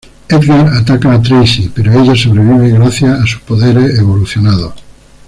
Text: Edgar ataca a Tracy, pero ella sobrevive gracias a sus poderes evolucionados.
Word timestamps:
Edgar 0.29 0.67
ataca 0.73 1.13
a 1.13 1.21
Tracy, 1.21 1.71
pero 1.75 1.93
ella 1.93 2.15
sobrevive 2.15 2.71
gracias 2.71 3.19
a 3.21 3.27
sus 3.27 3.41
poderes 3.41 3.99
evolucionados. 3.99 4.73